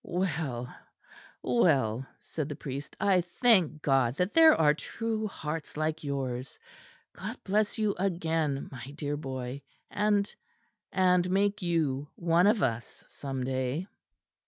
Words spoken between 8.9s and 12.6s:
dear boy and and make you one